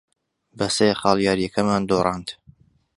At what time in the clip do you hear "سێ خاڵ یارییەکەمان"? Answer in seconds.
0.75-1.81